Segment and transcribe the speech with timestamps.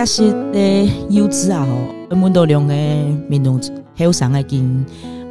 [0.00, 2.74] 嗯，可能一些的优质啊，吼，满多量的
[3.28, 3.60] 闽南
[3.98, 4.84] 后生的经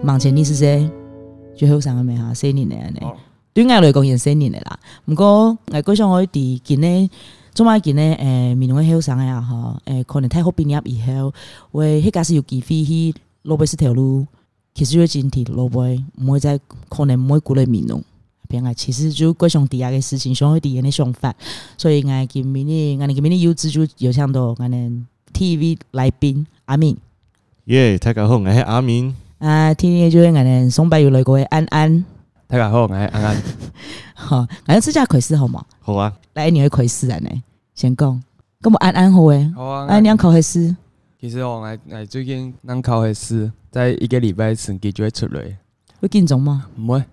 [0.04, 0.88] 目前你是谁？
[1.55, 3.00] 就后生的没哈，十年的呢，
[3.54, 4.79] 对我来讲也十年的啦。
[5.05, 7.09] 不过我过上我伫今年，
[7.54, 11.33] 做嘛今年诶，闽南的后生的啊，吼，诶，可能太好毕业以后，
[11.71, 14.25] 会迄个是有机会去罗贝斯条路。
[14.75, 18.01] 其实就今天老辈唔会再可能毋会过来闽南，
[18.49, 21.31] 边个其实就各种底下的事情，想会底下的想法，
[21.77, 26.97] 所以我今明年我哋今年优质就有请到我们 TV 来宾阿明，
[27.65, 29.15] 耶，大家好，我系阿明。
[29.37, 32.03] 啊，TV 就是我们松柏有来过嘅安安，
[32.47, 33.41] 大家好，我系安安。
[34.16, 35.63] 好，我哋自家开始好嘛？
[35.80, 37.17] 好啊，来你会开始啊？
[37.19, 37.30] 呢，
[37.75, 38.22] 先讲，
[38.61, 40.75] 咁我安安好诶，好啊，安你考开始。
[41.22, 43.52] 其实我我我最近刚考开始。
[43.72, 45.56] 在一个礼拜成绩就会出来，
[46.02, 46.66] 会紧张吗？
[46.78, 47.03] 唔会，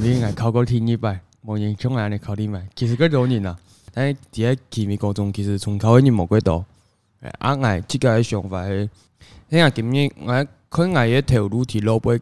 [0.00, 2.66] 你爱考过第一摆，冇人像俺尼考第一摆。
[2.74, 3.56] 其实嗰多年啦，
[3.92, 6.64] 但系第一期咪高中，其实从考嗰年冇几多。
[7.38, 8.88] 啊，我即个想法系，
[9.50, 12.18] 因为今年我可能我条路铁路不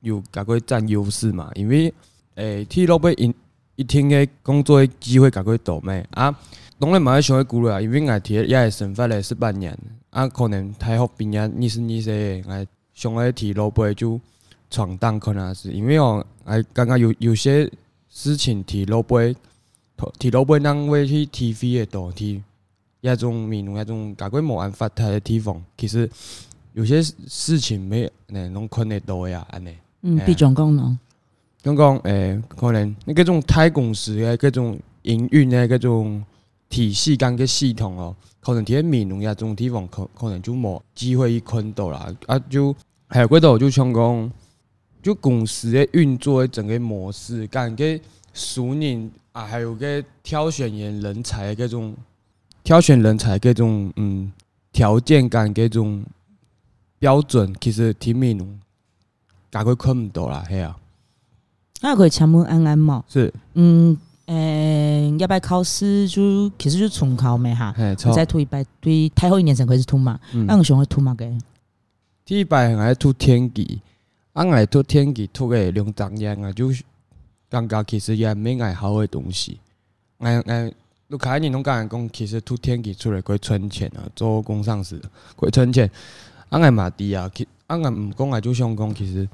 [0.00, 1.92] 有较个占优势嘛，因为
[2.34, 3.34] 诶铁路不一
[3.76, 6.06] 一天嘅工作机会较个多咩？
[6.10, 6.36] 啊，
[6.78, 9.76] 当然嘛想要顾虑啊，因为我铁也系生发了十八年，
[10.10, 12.66] 啊，可能大学毕业二十二岁，我。
[12.94, 14.20] 上来提路杯就
[14.70, 17.70] 闯荡，可能是因为哦，哎，刚刚有有些
[18.08, 19.34] 事情提老板，
[20.18, 22.42] 提路杯让我去 TV 的多提，
[23.00, 26.08] 那种闽南那种搞过冇办法台的地方，其实
[26.72, 29.74] 有些事情没那弄困难多呀，安尼。
[30.02, 30.98] 嗯，比种讲呢？
[31.62, 36.24] 刚刚诶，可能那个种太公司的各种营运的各种
[36.68, 42.74] 体系跟个系统哦，可能提闽南那种地方可可能就无机会去困到啦，啊就。
[43.14, 44.32] 还有嗰度就像讲，
[45.02, 48.00] 就公司的运作的整个模式，跟个
[48.32, 51.94] 熟人啊，还有个挑选人人才各种
[52.62, 54.32] 挑选人才各种嗯
[54.72, 56.04] 条件跟各种
[56.98, 58.60] 标准，其实挺闽南，
[59.50, 60.78] 大概看唔到啦，系啊。
[61.80, 63.02] 那可以请问安安嘛？
[63.08, 67.74] 是，嗯，诶、欸，要不要考试就其实就重考没哈？
[68.14, 71.26] 再吐一摆，对，太后一年才开始涂嘛，那个时候会涂嘛个？
[72.24, 73.82] 第一摆爱涂天气，
[74.34, 76.82] 俺爱涂天气涂个两张样啊，就是
[77.50, 79.60] 感觉其实也没爱好的东西。
[80.18, 80.72] 俺俺，
[81.08, 85.00] 陆凯你拢敢讲，其实涂天气出来可以存钱啊，做工上时
[85.36, 85.90] 可以存钱。
[86.48, 89.28] 俺爱马迪啊，其俺爱唔讲爱就想讲，其实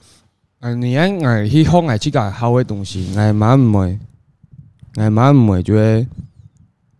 [0.60, 3.98] 俺你爱爱去放爱去个好的东西，爱嘛唔会，
[4.97, 6.04] 爱嘛唔会就会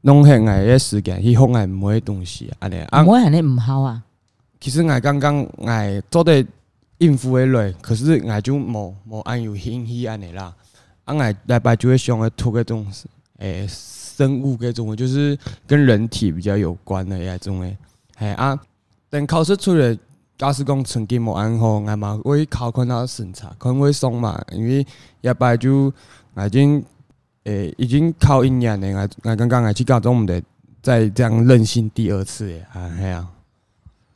[0.03, 4.01] 弄下爱嘅时间去放爱唔会东西，安尼啊，唔会系你唔好啊。
[4.61, 6.47] 其实我刚刚我做的
[6.99, 10.55] 应付的累，可是我就冇冇按有兴趣安尼啦。
[11.05, 12.87] 啊，我礼拜就会想要涂个种
[13.39, 17.77] 诶生物个种，就是跟人体比较有关的那种诶。
[18.17, 18.59] 哎啊，
[19.09, 19.97] 等考试出来，
[20.37, 24.45] 假使讲成绩无安好，我嘛会考看他审查，可能会送嘛。
[24.53, 24.85] 因为
[25.21, 25.93] 礼拜就
[26.35, 26.85] 我已经
[27.45, 30.43] 诶已经考一年了，我我刚刚我去高中唔得
[30.83, 32.67] 再这样任性第二次诶。
[32.73, 33.29] 啊，嘿啊。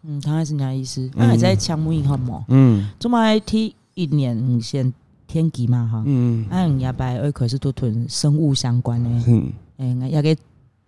[0.04, 2.42] 嗯，他还是那意思，他还在抢木印好冇？
[2.48, 4.92] 嗯，做嘛提一年先
[5.28, 6.02] 天机嘛哈？
[6.04, 10.36] 嗯，嗯，也摆二可是都吞生物相关的，嗯，诶，也个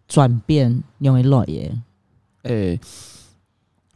[0.08, 1.72] 转变用会来耶。
[2.42, 2.80] 诶，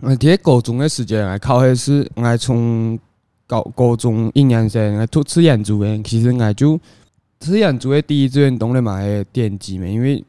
[0.00, 2.96] 我喺高中的时间，我考的是我从
[3.46, 6.78] 高高中一年生，我读实验组的，其实我就
[7.42, 10.24] 实验组的第一志愿当然嘛系电机嘛，因为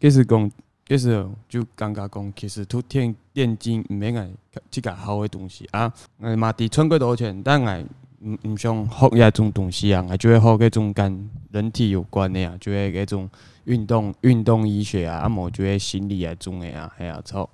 [0.00, 0.50] 就是讲。
[0.90, 4.28] 其实就感觉讲，其实土天电竞唔免爱
[4.68, 5.92] 这个好的东西啊。
[6.18, 7.84] 我嘛伫存过多钱，但我
[8.24, 13.30] 唔唔想学那种东西啊，我就会学迄种跟人体有关的啊，就会那种
[13.66, 17.48] 运动运动医学啊，啊无就会心理啊种的啊，系啊，错。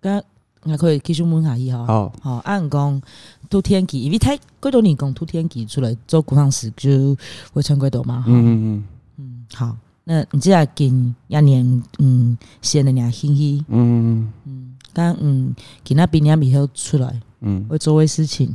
[0.00, 0.22] 咁
[0.62, 1.84] 我可以继续问下伊吼。
[1.86, 3.02] 好，好，按讲
[3.50, 7.16] 土天气，因为太过多年讲土天气出来做工程师就
[7.52, 8.22] 会存过多嘛。
[8.28, 8.84] 嗯嗯嗯，
[9.16, 9.76] 嗯，好。
[10.08, 14.32] 那你即系近一年，嗯，先了俩兴趣，嗯。
[14.44, 18.54] 嗯，刚嗯，给那毕业以后出来，嗯，会做位事情，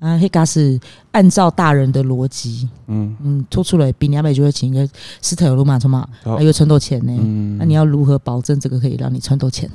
[0.00, 0.78] 啊，迄个是
[1.12, 3.16] 按照大人的逻辑，嗯。
[3.22, 4.86] 嗯，拖出来毕业以就会请一个
[5.22, 9.70] 四条路嘛，什么，还有存多钱呢，嗯，那你要如何保证这个可以让你存到钱？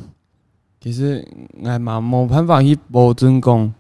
[0.79, 1.27] 其实
[1.63, 3.73] 我嘛冇办法去保证讲，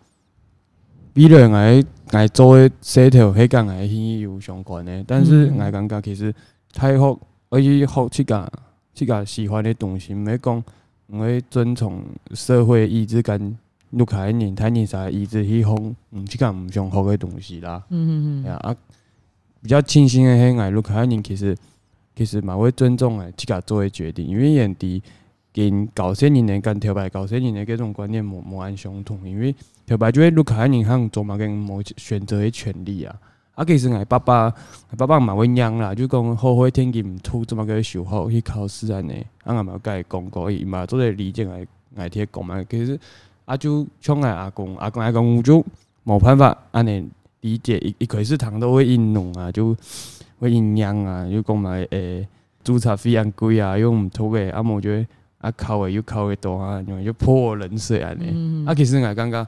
[1.13, 1.83] 比如我
[2.13, 6.33] 我做的四条迄个我兴趣有相关的，但是我感觉其实。
[6.77, 7.19] 太好，
[7.49, 8.51] 而且学这个
[8.93, 10.63] 这个喜欢的东西，唔系讲
[11.07, 12.03] 唔会遵从
[12.35, 13.57] 社会意志跟
[13.89, 17.83] 陆凯年、太年啥意志去学，嗯，这个唔想学的东西啦。
[17.89, 18.55] 嗯嗯嗯。
[18.57, 18.75] 啊，
[19.59, 21.57] 比较庆幸的是，哎，卢卡尼其实
[22.15, 25.01] 其实蛮会尊重诶，自己做的决定，因为眼底
[25.51, 29.55] 跟九些年的跟条牌搞些年的各种观念无无安相同，因为
[29.87, 33.15] 条牌就会卢卡尼和做嘛跟某选择的权利啊。
[33.57, 34.53] 啊，其实我，爸爸
[34.95, 41.65] 爸爸嘛会养啦，就讲后悔天气唔吐，怎么个小好去考试安尼，啊，俺嘛该讲过伊嘛，做者理解来
[41.95, 42.99] 来听讲嘛，其实
[43.45, 45.65] 啊就像俺阿公阿公阿公就
[46.05, 47.09] 冇办法安尼。
[47.41, 49.73] 理解伊伊开始糖都会应弄啊，就
[50.39, 52.27] 会营养啊，又讲嘛诶，
[52.63, 55.07] 注册非常贵啊，又毋吐诶，啊，我觉得
[55.37, 58.65] 啊，考诶又考诶多啊，因为就泼冷水安尼。
[58.67, 59.47] 啊，其实我感觉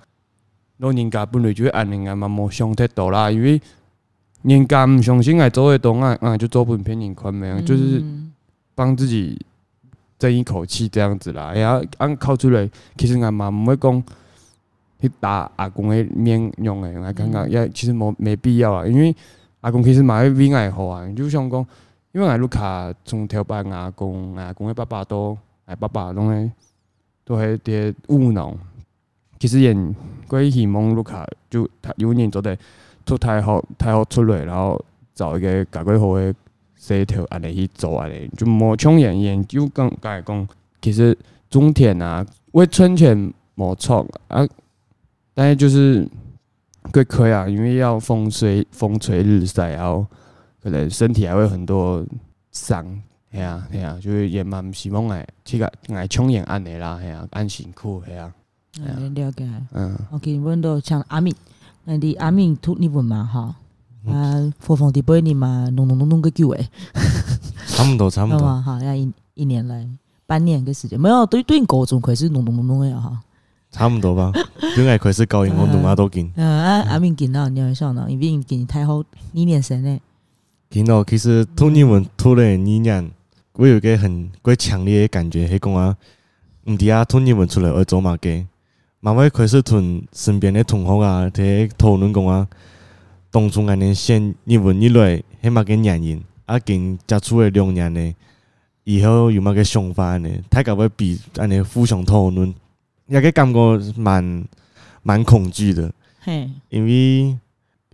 [0.78, 3.60] 老人家本来就会安尼啊，嘛无想太多啦，因为
[4.44, 8.04] 人家毋相信我做诶东啊，啊就做本偏人宽咩，就是
[8.76, 9.40] 帮自己
[10.18, 11.54] 争一口气这样子啦。
[11.54, 14.04] 然后按考出来，其实我嘛唔会讲。
[15.02, 19.16] 去打阿公的面用的，我感觉也其实无没必要啊，因为
[19.62, 21.66] 阿公其实蛮为爱好啊，就像讲，
[22.12, 25.38] 因为我卢卡从头班阿公，阿公的爸爸都，
[25.68, 26.52] 阿爸爸拢个
[27.24, 28.60] 都系啲务农，
[29.40, 29.74] 其实也
[30.28, 32.58] 归希望卢卡就他有年做得
[33.10, 34.80] 出太好太好出来，然后
[35.16, 36.32] 找一个较贵好的
[36.76, 40.48] 石头安尼去做安尼，就冇抢眼眼就讲讲讲，
[40.80, 41.18] 其实
[41.50, 44.48] 种田啊为春钱冇错啊。
[45.34, 46.08] 但是就是
[46.94, 50.06] 会亏啊，因为要风吹风吹日晒，然后
[50.62, 52.06] 可能身体还会很多
[52.52, 52.86] 伤，
[53.32, 58.32] 系啊系啊，就是也蛮希望诶，这个哎冲眼安尼啦，系啊，安辛苦系啊。
[58.80, 59.50] 嗯，了解。
[59.74, 61.34] 嗯，OK，问到像阿敏，
[61.86, 63.56] 那你阿明吐你问嘛哈？
[64.08, 66.70] 啊，佛凤的杯你嘛，弄弄弄弄个久诶，
[67.68, 68.62] 差不多差不多。
[68.62, 69.88] 好，要一一年来
[70.26, 73.20] 半年个时间，没有对对，高中开始弄弄弄弄的哈。
[73.72, 74.32] 差不多吧，
[74.78, 76.32] 应该开始教英文，读嘛都紧。
[76.36, 79.04] 嗯，阿阿明见到你要笑呢，因为给你太好，
[79.34, 80.00] 你念神呢。
[80.70, 83.12] 听到其实吐英文吐了你年，
[83.54, 85.96] 我有一个很怪强烈的感觉，系讲啊，
[86.66, 88.46] 唔啲啊吐英文出来会做嘛嘅，
[89.02, 92.48] 慢慢开始同身边的同学啊，喺讨论讲啊，
[93.32, 98.16] 当初安尼先英文一来，系嘛个原因，啊，跟接触了两年呢，
[98.84, 100.30] 以后有嘛个想法呢？
[100.50, 102.54] 大家会比安尼互相讨论。
[103.08, 104.46] 也个感觉蛮
[105.02, 107.36] 蛮恐惧的，嘿，因为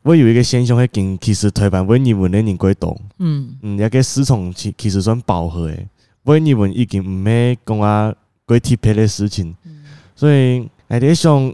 [0.02, 5.88] 我有一个现象，系跟其实台湾文言文的人过多，嗯嗯，也个市场其其实算饱和诶，
[6.24, 8.14] 文言文已经唔系讲啊
[8.46, 9.84] 过特别的事情，嗯、
[10.16, 11.54] 所以我哋想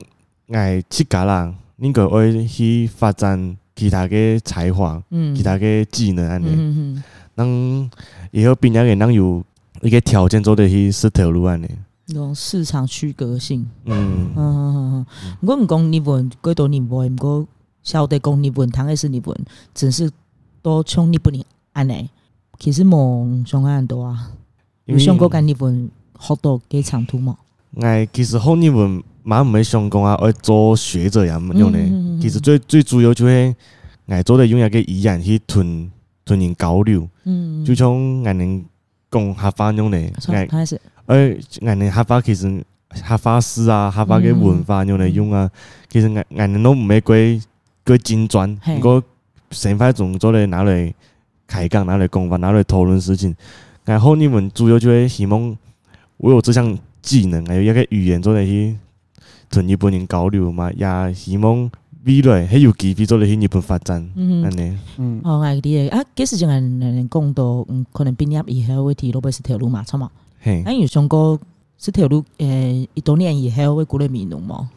[0.50, 7.04] 爱七家啦，应该会去发展其他嘅才华，嗯，其他嘅技能安尼，嗯嗯，
[7.36, 7.92] 能
[8.31, 9.44] 以后边个能有
[9.81, 11.68] 一个条件做得去丝头路安尼。
[12.13, 15.06] 种市场区隔性，嗯，嗯嗯嗯，
[15.48, 17.48] 我唔讲日本，几多年唔过
[17.83, 19.33] 晓得讲日文，唐也是日本，
[19.74, 20.12] 只是
[20.62, 21.42] 多冲日本人
[21.72, 22.10] 安尼，
[22.60, 24.31] 其实冇上海很多啊，
[24.86, 25.89] 有想过跟日本
[26.19, 27.38] 学到几长途嘛？
[27.80, 31.79] 哎，其实学日文蛮唔系想讲啊，爱做学者呀，用的，
[32.21, 33.56] 其实最最主要就系
[34.07, 35.89] 爱做的用一个语言去屯
[36.25, 37.92] 屯人交流，嗯，就像
[38.23, 38.63] 俺能
[39.09, 39.97] 讲客家用的，
[40.28, 40.80] 哎，开始。
[41.07, 42.63] 诶，俺哋客家其实
[43.07, 45.49] 客家诗啊，客家嘅文化用嚟用啊，
[45.90, 47.16] 其实俺俺哋都唔会过
[47.85, 49.04] 过精专，不过
[49.49, 50.94] 成块种做嚟拿来
[51.47, 53.35] 开讲，拿来讲话，拿来讨论事情。
[53.83, 55.57] 然后你们主要就会希望
[56.18, 58.78] 我有这项技能，还有一个语言做嚟去
[59.51, 61.69] 同日本人交流嘛，也希望
[62.05, 64.01] 未来还有机会做嚟去日本发展。
[64.15, 70.09] 嗯嗯，嗯，哦，我啲啊，其实就系人讲到，嗯，可能毕业以后会提罗贝斯条路嘛，错嘛？
[70.39, 71.39] 嘿，哎，有上过
[71.77, 74.69] 这条路，诶，一多年以后会过来民农吗？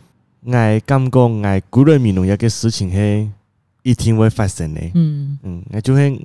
[0.42, 0.52] 我
[0.84, 3.30] 感觉我过来民农一个事情系
[3.82, 4.80] 一定会发生的。
[4.94, 6.20] 嗯嗯，我就系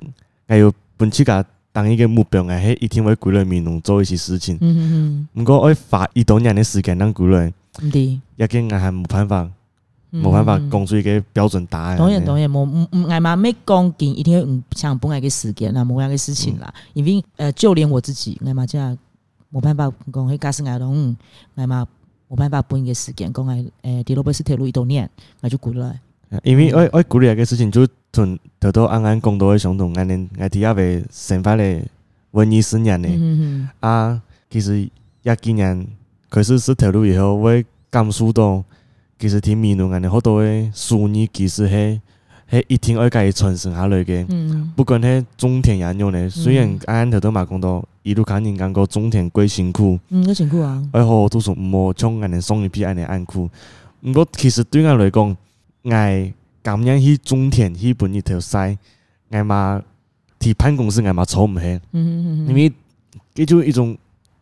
[0.48, 1.42] 我有本自家
[1.72, 4.58] 当一个目标，我系一定会过来民农做一些事情。
[4.60, 5.28] 嗯嗯嗯。
[5.32, 7.52] 不过我花一多年的时间当过来，唔对，
[8.36, 9.50] 也跟我系冇办法，
[10.12, 11.96] 冇办法讲出一个标准答案。
[11.96, 16.72] 当然当然，冇唔唔，我嘛没讲紧一定要唔抢本来嘅时间啦，冇样嘅事情啦。
[16.94, 18.98] 因为呃，就连我自己，我嘛真。
[19.52, 21.16] 冇办法讲，迄假使我拢，
[21.56, 21.84] 我嘛
[22.28, 25.10] 冇办法分个时间讲，诶、欸，第罗贝斯铁路一多年，
[25.40, 25.98] 我就过来。
[26.44, 31.82] 因为我我过来个事情就从头头啱啱讲到嘅相同，安尼我第一位生发的
[32.30, 35.84] 文艺四年咧，嗯、啊，其实一几年
[36.30, 38.64] 开始是铁路以后，我感受到
[39.18, 42.00] 其实听民农安尼好多嘅书语，其实系
[42.50, 44.24] 系一定要家己传承下来嘅。
[44.28, 47.84] 嗯，不管系种田也用咧，虽然啱啱头都嘛讲到。
[48.02, 50.82] 一路肯定讲过种田归辛苦，嗯，好辛苦啊！
[50.92, 53.46] 哎好读书，莫像俺哋送一批安尼安苦。
[54.00, 55.36] 不过其实对我来讲，
[55.82, 56.32] 我
[56.62, 58.78] 甘愿去种田去本一条菜，
[59.28, 59.82] 爱嘛
[60.38, 62.72] 提办公室爱嘛抽唔起，嗯嗯嗯，因为
[63.34, 63.94] 佢就一种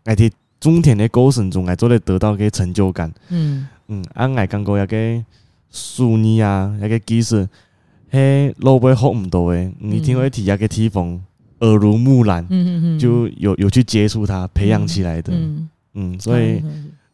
[0.05, 3.69] 爱替种田的过程中爱做得得到个成就感，嗯。
[3.89, 5.25] 嗯，啊爱讲过一个
[5.71, 7.47] 数年啊，一个技术，
[8.11, 11.21] 嘿老板学唔到诶，你听会提一个地方
[11.61, 16.63] 耳濡目染，嗯嗯嗯，就有有去接触它，培养起来的，嗯嗯，所以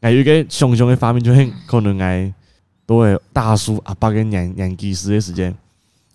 [0.01, 2.33] 爱有一个熊熊的发明，就很可能爱
[2.87, 5.55] 都会大叔阿伯跟年年技师的时间。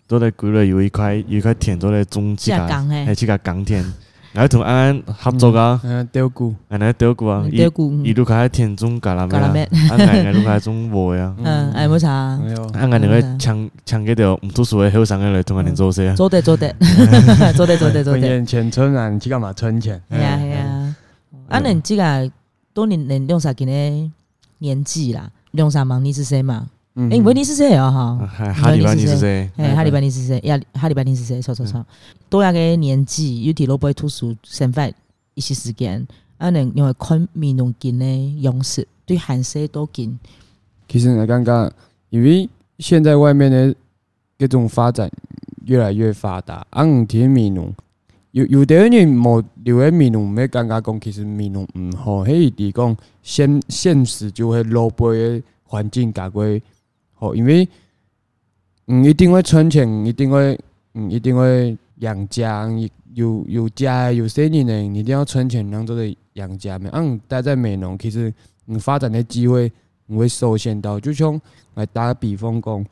[0.07, 2.57] 都在规划有一块有一块田，都在种几个，
[3.05, 3.85] 还几个耕田，
[4.31, 7.57] 然后同安安合作啊，嗯，钓菇，安安钓菇啊，一
[8.03, 12.09] 一路开田种咖喱面，安安一路开种禾呀，嗯，哎，冇啥，
[12.73, 16.71] 安安那个抢抢个条唔读书的后生个来同安尼做些，做得做得，
[17.55, 19.99] 做得 做得做得，存钱存啊，你去干嘛存钱？
[20.11, 20.95] 系啊系啊，
[21.49, 22.31] 安尼这个
[22.73, 24.11] 多年年两三年的
[24.59, 26.67] 年纪啦，两三万你是谁嘛？
[27.09, 27.89] 哎，维尼是谁啊？
[27.89, 29.49] 哈，哈利班尼是谁？
[29.55, 30.37] 哎，哈利班尼是谁？
[30.43, 31.41] 呀，哈利班尼是谁？
[31.41, 31.85] 错错错，
[32.29, 34.91] 多样个年纪，有啲老辈读书，生活
[35.33, 36.05] 一些时间，
[36.37, 38.05] 啊，能因为看美浓近的
[38.41, 40.19] 样式，对韩式都近。
[40.89, 41.71] 其实我感觉，
[42.09, 43.73] 因为现在外面的
[44.37, 45.09] 各种发展
[45.65, 47.73] 越来越发达，啊，唔听美浓，
[48.31, 55.05] 有有啲人冇留喺美浓，没感觉讲其实美浓唔好，嘿，啲讲现现实就会老辈
[55.39, 56.61] 的环境改归。
[57.19, 57.67] 哦，因为
[58.87, 60.59] 嗯，一定会存钱，一定会
[60.95, 62.67] 嗯，一定会养家，
[63.13, 65.95] 有有家有生意呢，你一定要存钱，然后做
[66.33, 66.89] 养家嘛。
[66.93, 68.33] 嗯，待在美容，其实
[68.65, 69.71] 你发展的机会
[70.07, 70.99] 你会受限到。
[70.99, 71.39] 就像
[71.75, 72.85] 来打个比方讲，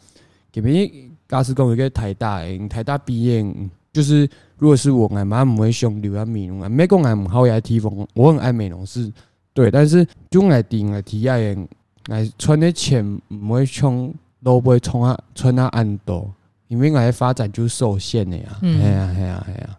[0.51, 3.43] 给你假使讲有个台大，台大毕业，
[3.91, 9.11] 就是如果是我，我妈唔会想留在美浓，没讲俺唔好爱地方，我很爱美容是
[9.53, 11.67] 对，但是就爱定爱体验。
[12.07, 16.31] 哎，存的钱唔会从都不会从啊存啊安多，
[16.67, 18.57] 因为我发展就受限的呀。
[18.61, 19.77] 嗯，系啊，系啊，系啊。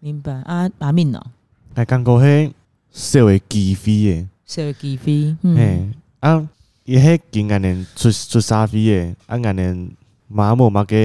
[0.00, 1.22] 明白啊，阿敏哦。
[1.74, 2.54] 哎，刚刚系
[2.90, 5.36] 社会机会诶，社会机会。
[5.42, 6.48] 嗯啊，
[6.84, 9.90] 也系今年出出社会诶，啊，今年
[10.26, 10.96] 妈某嘛个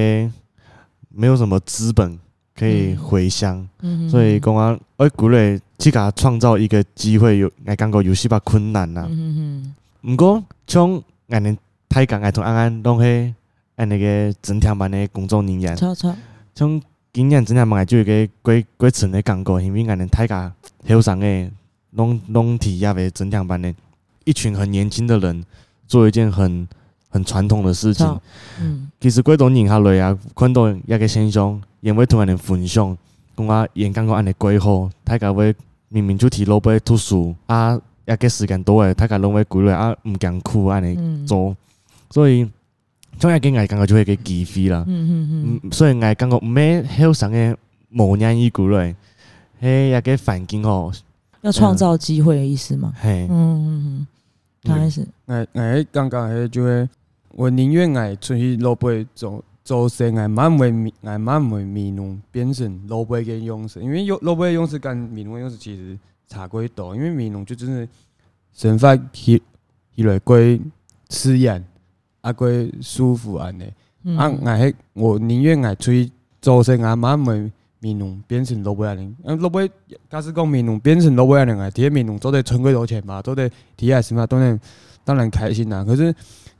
[1.09, 2.17] 没有什么资本
[2.55, 9.05] 可以回乡，嗯，所以讲啊，我鼓励自家创造一个机会，有来讲过有些把困难呐。
[9.09, 9.75] 嗯嗯。
[10.03, 11.57] 毋过，像安尼
[11.87, 13.33] 太港爱同安安拢系
[13.77, 16.13] 安尼个整天班的工作人员，错错。
[16.53, 16.81] 像
[17.13, 20.51] 今年整天班就有个归归村的讲过，因为安尼太港
[20.89, 21.51] 后生的，
[21.91, 23.73] 拢拢体验为整天班的
[24.25, 25.41] 一群很年轻的人
[25.87, 26.67] 做一件很
[27.09, 28.19] 很传统的事情。
[28.59, 32.97] 嗯，其实过多人下来啊，看到一个现象，因为同俺们分享，
[33.37, 35.55] 讲啊，沿刚刚按的规划，太港会
[35.87, 37.79] 明明就提老辈读书啊。
[38.05, 41.55] 一个时间多诶，大家拢会规划啊，毋艰苦安尼做，
[42.09, 42.45] 所以
[43.17, 44.83] 总一个爱感觉就会一个机会啦。
[44.87, 47.55] 嗯嗯嗯，所以爱感觉毋免后生诶
[47.89, 48.97] 某年一规划，
[49.61, 50.91] 嘿，一个环境吼，
[51.41, 52.91] 要创造机会的意思吗？
[52.99, 54.07] 嘿，嗯嗯嗯，
[54.63, 55.07] 当然是。
[55.27, 56.89] 哎哎，刚刚迄就会，
[57.31, 65.97] 我宁愿爱出去老辈做做生，爱慢为爱慢为美浓变成老辈个勇士，因为有老辈个样式跟美浓个样式其实。
[66.33, 67.87] 差归多，因为美浓就真的
[68.51, 69.39] 生活起
[69.95, 70.59] 起来归
[71.07, 71.63] 刺眼，
[72.21, 73.71] 啊归舒服安尼。
[74.17, 76.11] 啊，爱我宁愿爱出去
[76.41, 79.15] 做生啊，慢慢美浓变成老板安尼。
[79.23, 79.69] 啊，老板
[80.09, 83.47] 假使讲美浓变成老板安尼，啊，体验美浓做得存几多钱嘛，做得
[83.77, 84.59] 体验什么当然
[85.05, 85.85] 当然开心啦。
[85.85, 86.13] 可是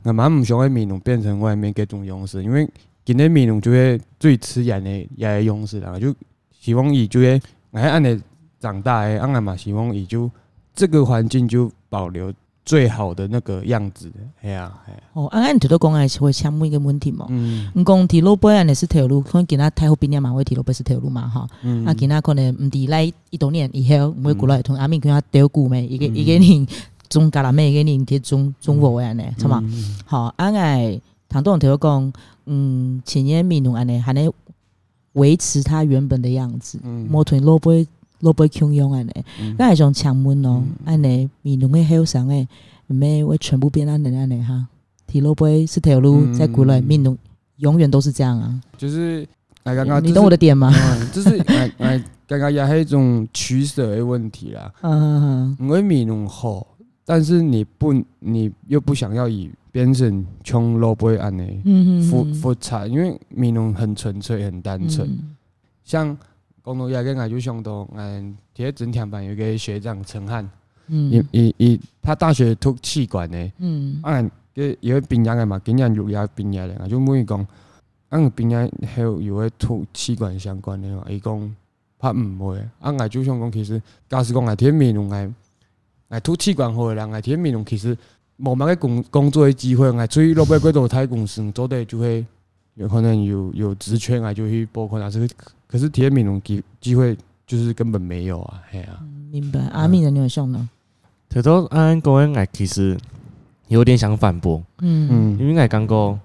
[0.04, 2.68] 我蛮唔想喺美浓变成外面各种样式，因为
[3.04, 6.14] 今天美浓就会最刺眼的也系样式啦，就
[6.52, 7.40] 希望伊就会
[7.72, 8.22] 爱安尼。
[8.64, 10.30] 长大诶，安然嘛，希望也就
[10.74, 12.32] 这个环境就保留
[12.64, 14.10] 最好的那个样子。
[14.40, 14.98] 哎呀，哎呀。
[15.12, 17.26] 哦，安安，你都讲还是会想问一个问题嘛？
[17.28, 17.70] 嗯。
[17.74, 21.28] 你讲提罗贝安的是铁路，可能今仔太后毕业嘛，会提罗贝是铁路嘛？
[21.28, 21.46] 哈。
[21.62, 21.84] 嗯。
[21.84, 25.86] 啊，今仔可能唔伫来一多年以后，唔会过来同阿明跟他钓鼓咩？
[25.86, 26.66] 一个一个人
[27.10, 27.70] 种咖拉咩？
[27.70, 29.62] 一个人去种种禾安尼，是嘛？
[30.06, 32.12] 好，安爱唐东条讲，
[32.46, 34.32] 嗯，前年闽南安尼还能
[35.12, 36.80] 维持它原本的样子。
[36.82, 37.06] 嗯。
[37.10, 37.58] 莫同罗
[38.32, 38.44] 贝。
[38.44, 39.12] 老辈穷用安尼，
[39.58, 42.48] 那系种强门哦，安尼米农嘅后生诶，
[42.86, 44.66] 咩会全部变安尼安尼哈？
[45.06, 47.16] 提萝卜是条路，在古来米农
[47.58, 48.60] 永远都是这样啊。
[48.76, 49.26] 就是，
[49.64, 50.72] 哎，刚刚你懂我的点吗？
[51.12, 54.72] 就是，哎哎，刚刚也是一种取舍的问题啦。
[54.82, 56.66] 嗯，因为米农好，
[57.04, 61.60] 但是你不，你又不想要以变成穷萝卜安尼，
[62.10, 65.08] 复复杂，因为米农很纯粹，很单纯，
[65.84, 66.16] 像。
[66.64, 70.48] 公路亚跟俺就相当，嗯第一整天班有个学长陈汉，
[70.86, 77.46] 嗯，伊伊伊他大学读企管的，嗯，俺个有个毕业的嘛，今年六月毕业的，俺就问伊讲，
[78.08, 81.54] 俺边仔还有有诶吐气管相关的嘛，伊讲
[81.98, 85.30] 怕毋会，俺爱就想讲，其实假使讲爱天面容爱
[86.08, 87.94] 爱吐气管好诶人爱天面容，其实
[88.38, 92.24] 无乜个工工作诶机会，爱出去落尾几多台公司做的就会
[92.74, 95.28] 有可能有有职权啊就去报考，但是
[95.66, 97.16] 可是天面龙机机会
[97.46, 99.00] 就是根本没有啊，嘿啊，
[99.30, 99.60] 明白？
[99.72, 100.68] 阿明的你有想呢？
[101.28, 102.96] 头头安讲诶，爱其实
[103.68, 106.20] 有点想反驳，嗯嗯，因为爱刚讲。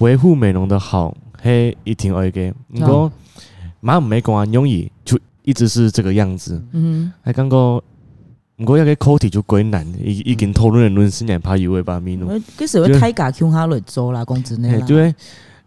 [0.00, 3.10] 维护美容的好，嘿，一听而个，不过
[3.80, 6.62] 马没讲啊，容易就一直是这个样子。
[6.72, 7.82] 嗯，还刚讲，
[8.58, 12.28] 不过要个口体就归难，已已经讨论了论十年，怕以为把米弄。
[12.58, 14.68] 可是我太敢听他来做啦，公子呢？
[14.86, 15.14] 对，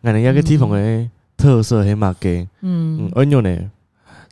[0.02, 3.58] 俺们要个地方的特色黑马给，嗯，而又呢，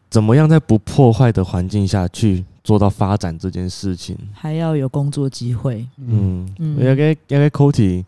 [0.10, 4.18] 怎么样在不破坏的环境下去做到发展这件事情？
[4.34, 5.88] 还要有工作机会。
[5.98, 8.06] 嗯嗯，要个要个课题。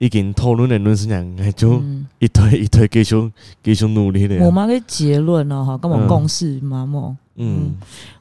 [0.00, 1.82] 已经讨论的论是讲，就
[2.20, 3.32] 一推一推继续
[3.64, 4.36] 继续努力的。
[4.46, 7.16] 我妈个结论哦哈，跟我共识嘛么？
[7.40, 7.74] 嗯，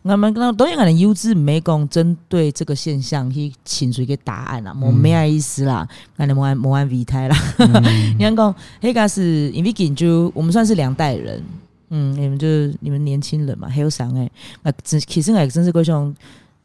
[0.03, 7.35] 我们刚当然可能优质没讲针对这个现象去请出一个答案啦，我没爱意思啦，可能没按没按备胎啦。
[8.17, 11.43] 你看讲，黑个是因为就我们算是两代人，
[11.89, 14.31] 嗯，你们就是你们年轻人嘛，还有啥诶？
[14.63, 16.15] 啊，其实我真是各种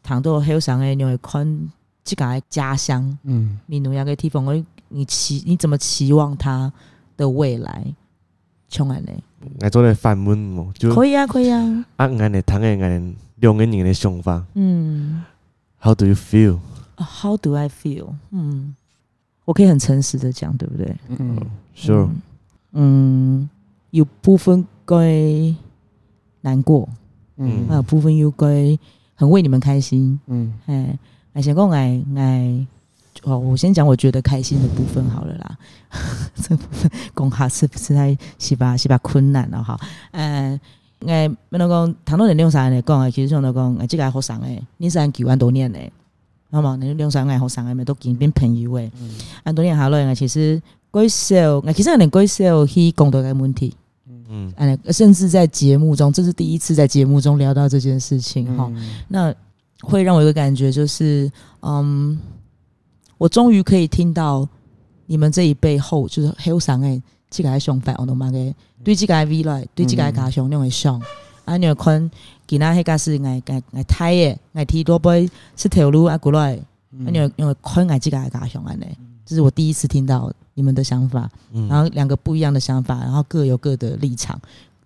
[0.02, 0.94] 谈到还有啥诶？
[0.94, 1.70] 你会看
[2.04, 4.64] 这个家乡，嗯，闽南个地方我。
[4.94, 6.70] 你期你怎么期望他
[7.16, 7.82] 的未来？
[8.68, 9.10] 从来呢？
[9.60, 10.72] 来做来反问嘛？
[10.74, 11.60] 就可以啊，可以啊。
[11.96, 14.44] 啊，俺的谈个俺两个人的想法。
[14.54, 15.22] 嗯。
[15.80, 16.58] How do you feel?
[16.96, 18.14] How do I feel?
[18.30, 18.76] 嗯，
[19.44, 20.96] 我可以很诚实的讲，对不对？
[21.08, 21.36] 嗯
[21.76, 22.08] ，Sure。
[22.72, 23.48] 嗯，
[23.90, 24.96] 有部分该
[26.40, 26.88] 难过，
[27.36, 28.78] 嗯，还有部分又该
[29.14, 30.96] 很为你们开心，嗯，哎，
[31.32, 32.66] 我想讲爱爱。
[33.22, 35.58] 哦，我先讲我觉得开心的部分好了啦。
[36.42, 39.78] 这部分讲哈是实在是吧是吧困难了哈。
[40.10, 40.58] 嗯，
[41.06, 42.82] 哎，没能讲谈到人用啥来？
[42.82, 45.92] 讲啊，其实上来讲，哎，这个还好上诶，你是按九万多年诶，
[46.50, 46.74] 好嘛？
[46.76, 48.90] 你用啥爱好上诶，没都见变朋友诶。
[49.00, 49.10] 嗯，
[49.44, 53.74] 按多年下来，其实贵少，哎，其实有点贵少去讲到个问题。
[54.28, 58.66] 嗯嗯，甚至在节目中，这是第一次在节目中聊到这件事情哈。
[58.74, 59.34] 嗯，那
[59.82, 61.30] 会让我有个感觉就是，
[61.60, 62.18] 嗯。
[63.22, 64.48] 我终于可以听到
[65.06, 71.00] 你们这一辈后，就是后生诶，这个想法，我都妈个对这个未来，对这个家乡那种想，
[71.44, 72.10] 啊，你看，
[72.48, 78.84] 其他迄个是爱爱爱太诶，爱提多杯是条路啊过来，啊，你因为看爱这个家乡安尼，
[79.24, 81.30] 这是我第一次听到你们的想法，
[81.68, 84.36] 然后两个不一样的想法，然后各有各的立场，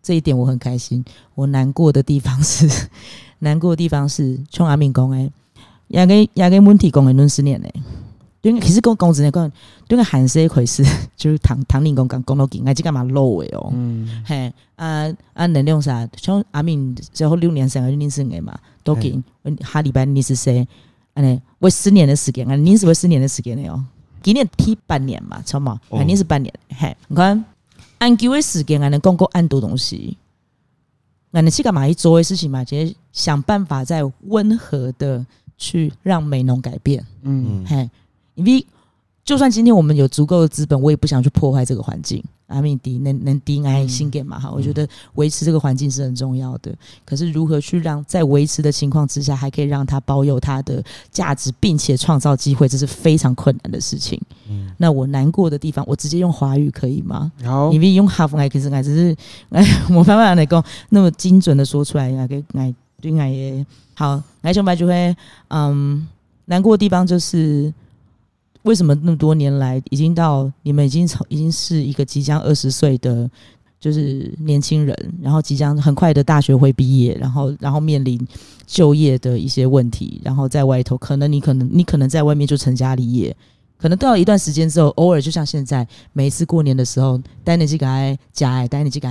[0.03, 1.03] 这一点我很开心。
[1.35, 2.69] 我难过的地方是，
[3.41, 5.33] 难过的地方是，冲阿明讲诶，
[5.89, 7.75] 也给也给问题讲诶论十年诶。
[8.61, 9.53] 其实讲讲真个，
[9.89, 10.85] 对个韩式一回事，
[11.17, 13.71] 就是唐唐宁公讲讲到紧，还是干嘛漏诶哦。
[13.73, 16.09] 嗯，嘿，啊啊，能量啥？
[16.17, 19.23] 像阿明最后六年生，二零四年嘛，都紧。
[19.61, 20.67] 下礼拜你是谁？
[21.15, 23.85] 安尼，我十年的时间啊，你是我十年的时间的哦。
[24.23, 25.81] 今年提半年嘛，错嘛？
[25.91, 26.53] 肯定是半年。
[26.77, 27.45] 嘿，你看
[27.99, 30.17] 按几位时间，还能讲够按多东西。
[31.31, 31.87] 那你去干嘛？
[31.87, 35.25] 一做的事情嘛，就是想办法在温和的
[35.57, 37.05] 去让美容改变。
[37.23, 37.89] 嗯，嘿。
[38.37, 38.65] 因为
[39.25, 42.23] 就算今天我们有足够的资本，我也不想去破坏这个环境。
[42.47, 44.49] 阿米迪能能低爱心给嘛哈？
[44.49, 46.73] 我觉得维持这个环境是很重要的。
[47.05, 54.17] 可是如何去让在维持的情况之下，还可以让它保有它的价值，并且创造机会，这是非常困难的事情。
[54.49, 57.33] 嗯，那我难过的地方，我直接用华语可以吗？
[57.43, 59.17] 好，因为用哈佛爱可是爱只是
[59.51, 65.17] 哎，我慢慢来讲，那么精准的说出来，来给来对来也好，来熊白就会
[65.49, 66.07] 嗯，
[66.45, 67.75] 难过的地方就是。
[68.67, 73.31] 为什么那么多年来，已经到你们已经从已经是一个即将二十岁的
[73.79, 78.21] 就是年轻人，然后即将很快的大学会毕业，然后然后面临
[78.67, 83.35] 就业的一些问题，然后在外头可能你可能你可能在外面就成家立业，
[83.79, 87.87] 可能到了一段时间之后，偶尔就像现在每一次过年的时候，带你去给
[88.33, 89.09] 家，带你去给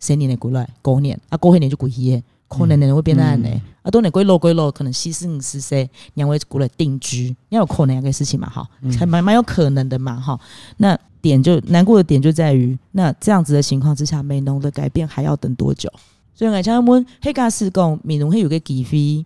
[0.00, 2.22] 新年的过来过年啊，过完年就过一夜。
[2.48, 10.38] 可能人会变难呢，嗯、啊，多年归落归落，可能西四五十岁，两位过来定居，要有可能个事情嘛，哈，还蛮蛮有可能的嘛，哈。
[10.76, 15.90] 那点就难过的点就在于，那这样子的情况之下，美农的改变还要等多久？
[16.34, 19.24] 所以我想问，黑咖是讲美浓会有个机会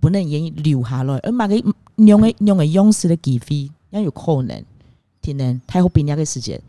[0.00, 1.56] 不能愿意留下来，而买个
[1.96, 4.64] 用个用个勇士的机会，要有可能，
[5.20, 6.60] 天能太后边那个时间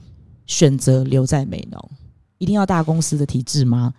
[0.45, 1.89] 选择留在美农，
[2.37, 3.93] 一定要大公司的体制吗？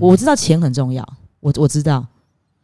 [0.00, 1.06] 我知道钱很重要，
[1.40, 2.06] 我我知道，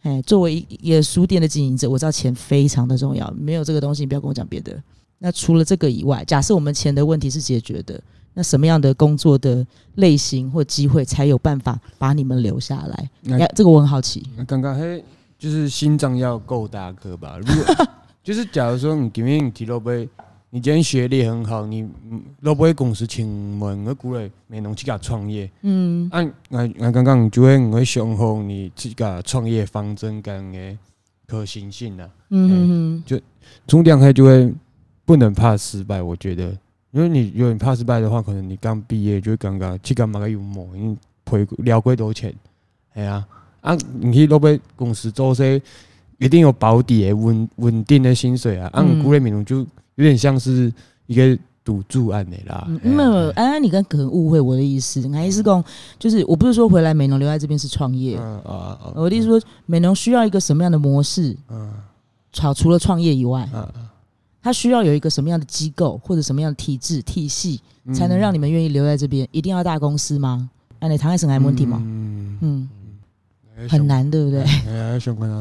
[0.02, 3.30] 哎，作为一个书店的经营者，我知道钱非常的重要。
[3.33, 4.80] 没有这个东西，你不要跟我讲别的。
[5.18, 8.00] 那除了这个以外，假设我们钱的问题是解决的，
[8.33, 13.11] 那什么样的工作的类型或机会才有办法把你们留下来？
[13.38, 14.26] 哎，这个我很好奇。
[14.46, 15.04] 刚刚嘿，
[15.38, 17.38] 就是心脏要够大颗吧？
[17.38, 17.87] 如果
[18.24, 20.09] 就是假如说你今天你提到杯，
[20.52, 21.88] 你今天学历很好，你
[22.42, 30.78] 都不会公司请问我鼓励美浓去家创业，嗯，按按按刚刚就会你会想好你自己个创业方针跟个
[31.28, 33.20] 可行性呐，嗯，就
[33.68, 34.52] 重点还就会
[35.04, 36.56] 不能怕失败，我觉得。
[36.90, 42.34] 因为你如果你怕失败的话，可能你刚毕业就刚刚去干嘛个幽默，因为赔了过多钱，
[42.94, 43.24] 哎呀
[43.60, 45.62] 啊，你去老板公司做些
[46.18, 49.64] 一定有保底的稳稳定的薪水啊，按古雷米就
[50.00, 50.72] 有点像是
[51.06, 52.66] 一个赌注案的啦。
[52.82, 55.62] 没有，安安，你刚可能误会我的意思，还是讲
[55.98, 61.36] 就是我不是说回来美农留在这边是创业，啊啊，我的意思说美农需要一个什么样的模式？
[61.50, 61.70] 嗯，
[62.32, 63.46] 除除了创业以外，
[64.42, 67.60] 它需要有一个什么样的机构或者什么样的体制体系，
[67.92, 69.28] 才能让你们愿意留在这边？
[69.32, 70.48] 一定要大公司吗？
[70.78, 71.78] 安，你唐爱生还问题吗？
[71.84, 72.69] 嗯，
[73.68, 74.44] 很难，对不对？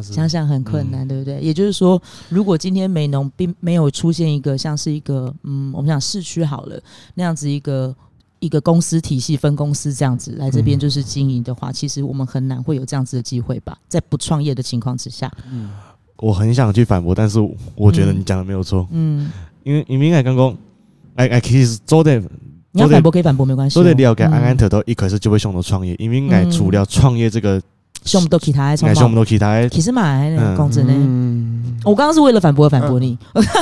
[0.01, 1.39] 想想很困难，对不对？
[1.39, 6.79] 也就是说，如果今天美农并没有出现一个像是一个嗯，我们讲市区好了
[7.15, 7.95] 那样子一个
[8.39, 13.77] 一个公司体系分公司这样子来这边就是经营的话，其实我们很难会有这样子的机会吧？
[13.88, 15.69] 在不创业的情况之下，嗯。
[16.21, 17.39] 我很想去反驳，但是
[17.75, 18.86] 我觉得你讲的没有错。
[18.91, 19.32] 嗯，
[19.63, 20.53] 因为因为爱刚刚，
[21.15, 22.19] 哎哎，其实做的
[22.73, 23.73] 你要反驳可以反驳，没关系。
[23.73, 27.62] 做得了解安安特都一开始就会想到创业，因为爱除了创业这个，
[28.04, 29.68] 想不到其他，想不到其他。
[29.68, 30.20] 其实嘛，
[30.56, 30.94] 公子呢，
[31.84, 33.18] 我刚刚是为了反驳而反驳你。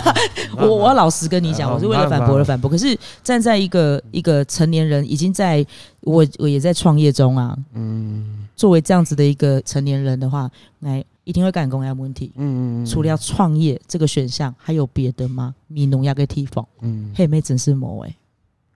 [0.58, 2.70] 我我要老实跟你讲，我是为了反驳而反驳。
[2.70, 5.66] 可是站在一个一个成年人，已经在
[6.02, 7.58] 我我也在创业中啊。
[7.74, 11.04] 嗯，作为这样子的一个成年人的话，来。
[11.28, 12.32] 一定会干公鸭问题。
[12.38, 15.54] 嗯嗯，除了要创业这个选项，还有别的吗？
[15.68, 18.16] 米农亚个地方，嗯，黑妹真是某哎，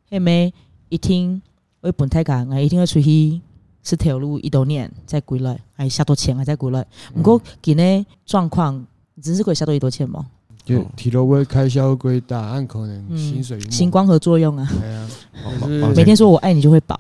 [0.09, 0.53] 黑妹
[0.89, 1.41] 一听
[1.79, 3.39] 我本太讲，我一定会出去
[3.83, 6.85] 是条路一多年再归来，还下多钱还再归来。
[7.13, 8.85] 不过今年状况
[9.21, 10.25] 真是可以下多一多钱吗？
[10.63, 14.67] 就提到会开销归大，按可能薪水星光合作用啊。
[14.71, 15.09] 对啊，
[15.61, 16.99] 就是每天说我爱你就会饱，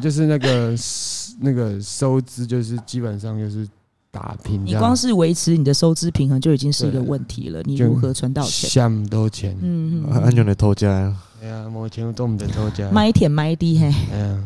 [0.00, 0.74] 就是那个
[1.40, 3.68] 那个收支就是基本上就是。
[4.14, 7.60] 打拼，你光是维持你的收支平衡就已经是一个问题了。
[7.64, 8.70] 你如何存到钱？
[8.70, 9.58] 下么多钱？
[9.60, 11.12] 嗯嗯，安全的偷家。
[11.44, 12.90] 哎呀，目前都唔得偷家。
[12.90, 13.92] 买田买地嘿。
[14.10, 14.38] 哎呀，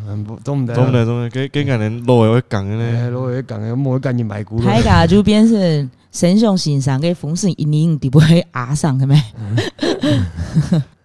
[0.43, 0.75] 都唔得。
[0.75, 1.31] 都唔得，都唔得。
[1.31, 4.59] 给给人路会讲的呢，路会讲的，莫赶紧买股。
[4.59, 9.23] 海家就变成神雄欣赏给风水一年都不会压上的没？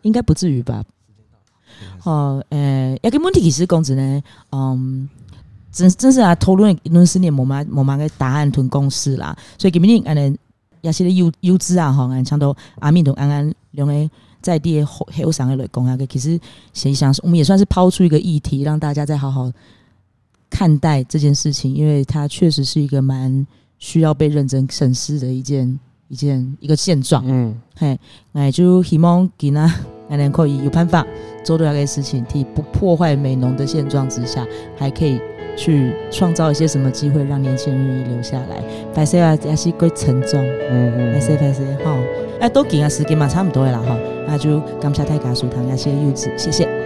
[0.02, 0.84] 应该不至于吧？
[2.00, 5.08] 好，诶，一个问题其实公子呢，嗯。
[5.72, 9.36] 真真是啊，讨论一段时间，无嘛无嘛个答案同公式啦。
[9.58, 10.38] 所以今日安尼
[10.82, 14.10] 也是咧优优质啊，吼，安像都阿敏同安安两个
[14.44, 16.34] 在地的后后上个来讲啊，个其实
[16.74, 19.52] 实际上我们也算是抛出一个议题，让大家再好好
[20.50, 23.48] 看待这件事情，因为它确实是一个蛮
[23.80, 25.80] 需要被认真审视的一件
[26.10, 27.24] 一件一个现状。
[27.26, 27.98] 嗯，嘿，
[28.34, 29.74] 那就希望给那
[30.10, 31.08] 安尼可以有办法
[31.44, 34.46] 做到这个事情，替不破坏美浓的现状之下，
[34.78, 35.20] 还可以。
[35.56, 38.64] 去创造一些什么机会，让年轻人愿意留下来。
[38.92, 40.44] 白色啊，也是归沉重。
[40.44, 41.96] 嗯嗯，白色白色，好，
[42.44, 43.98] 哎，都给啊，时间嘛，差不多了哈。
[44.28, 46.83] 那就感谢大家收看，也谢谢柚子，谢谢。